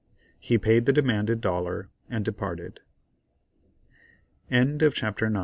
[0.39, 2.79] He paid the demanded dollar and departed.
[4.49, 5.33] CHAPTER X.